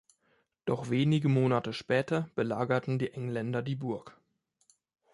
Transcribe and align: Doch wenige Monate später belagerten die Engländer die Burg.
Doch 0.65 0.89
wenige 0.89 1.29
Monate 1.29 1.73
später 1.73 2.27
belagerten 2.33 2.97
die 2.97 3.13
Engländer 3.13 3.61
die 3.61 3.75
Burg. 3.75 4.19